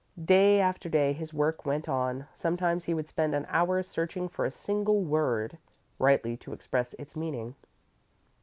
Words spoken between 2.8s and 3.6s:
he would spend an